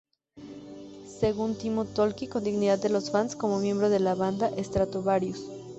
[1.19, 5.45] Según Timo Tolkki, con dignidad de los fans como miembro de la banda Stratovarius.